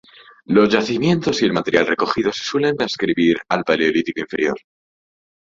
Los 0.45 0.69
yacimientos 0.73 1.43
y 1.43 1.45
el 1.45 1.53
material 1.53 1.85
recogido 1.85 2.33
se 2.33 2.43
suelen 2.43 2.75
adscribir 2.81 3.37
al 3.49 3.63
Paleolítico 3.63 4.19
Inferior. 4.21 4.57